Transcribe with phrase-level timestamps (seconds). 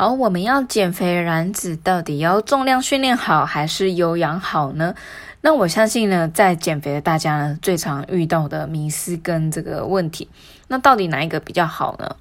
[0.00, 4.94] 好，我们要减肥燃脂，到底要重量训练好还是有氧好呢？
[5.40, 10.30] 那我相信呢，在减肥的大家呢，最常遇到的迷思跟这个问题，
[10.68, 12.14] 那到底哪一个比较好呢？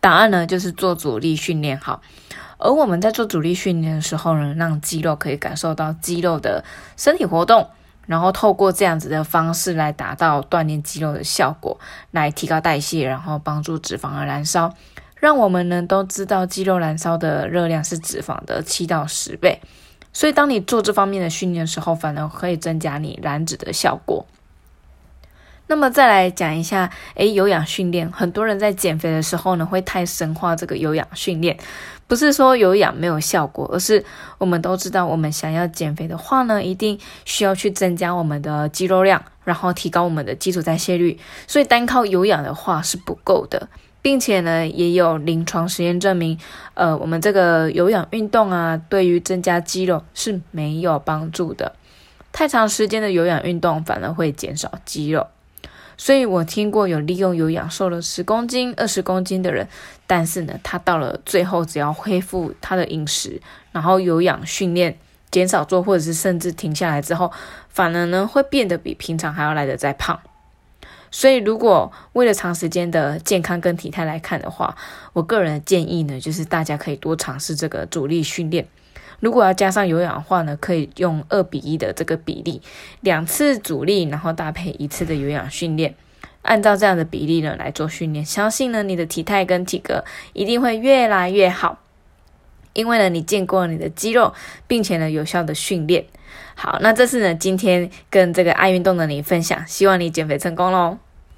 [0.00, 2.02] 答案呢，就是做阻力训练好。
[2.58, 6.64] 而我们在做阻力训练的时候呢，让肌肉可以感受到肌肉的
[6.96, 7.68] 身体活动，
[8.06, 11.78] 然后透过这样子的方式来达到锻炼肌肉的效果，
[12.10, 14.74] 来提高代谢，然后帮助脂肪的燃烧。
[15.20, 19.60] 让我们呢都知道，肌肉燃烧的热量是脂肪的七到十倍，
[20.12, 24.26] 所以当你做这方面的训练的时候，反而可以增加你燃脂的效果。
[25.66, 31.56] 那么再来讲一下，诶，有氧训练，很多人在减肥的时候呢，会太神化这个有氧训练，
[32.08, 34.04] 不是说有氧没有效果，而是
[34.38, 43.68] 我们都知道，我们想要减肥的话呢，一定需要去增加我们的肌肉量，然后提高我们的基础代谢率，所以单靠有氧的话是不够的。
[44.02, 46.38] 并且呢，也有临床实验证明，
[46.74, 51.74] 呃，我们这个有氧运动啊，对于增加肌肉是没有帮助的。
[52.32, 55.26] 太长时间的有氧运动反而会减少肌肉。
[55.98, 59.68] 所以我听过有利用有氧瘦了十公斤、二十公斤的人，
[60.06, 64.96] 但是呢，他到了最后只要恢复他的饮食，然后有氧训练
[65.30, 67.30] 减少做，或者是甚至停下来之后，
[67.68, 70.18] 反而呢会变得比平常还要来得再胖。
[71.10, 74.76] 所以，如果为了长时间的健康跟体态来看的话，
[75.12, 78.66] 我个人的建议呢，就是大家可以多尝试这个阻力训练。
[79.18, 82.62] 如果要加上有氧的话呢，可以用二比一的这个比例，
[83.00, 85.94] 两次阻力，然后搭配一次的有氧训练，
[86.42, 91.78] 按照这样的比例呢来做训练，相信呢你的体态跟体格一定会越来越好。
[92.72, 94.32] 因为呢，你见过你的肌肉，
[94.66, 96.04] 并且呢有效的训练。
[96.54, 100.98] 好，那这是呢今天跟这个爱运动的你分享，希望你减肥成功喽。